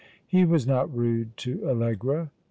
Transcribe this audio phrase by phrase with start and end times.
[0.25, 2.31] He was not rude to Allegra."